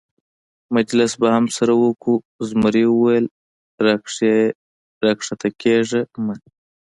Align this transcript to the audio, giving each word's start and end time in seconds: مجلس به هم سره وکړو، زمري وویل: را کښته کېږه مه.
مجلس 0.75 1.11
به 1.21 1.27
هم 1.35 1.45
سره 1.57 1.73
وکړو، 1.77 2.15
زمري 2.49 2.85
وویل: 2.89 3.25
را 5.03 5.13
کښته 5.19 5.49
کېږه 5.61 6.01
مه. 6.25 6.35